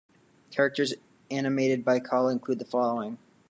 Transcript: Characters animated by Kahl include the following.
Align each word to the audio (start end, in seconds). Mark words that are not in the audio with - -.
Characters 0.49 0.95
animated 1.29 1.85
by 1.85 1.99
Kahl 1.99 2.27
include 2.27 2.57
the 2.57 2.65
following. 2.65 3.19